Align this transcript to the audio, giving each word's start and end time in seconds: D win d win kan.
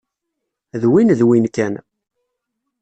D 0.81 0.83
win 0.93 1.09
d 1.19 1.21
win 1.29 1.45
kan. 1.55 1.73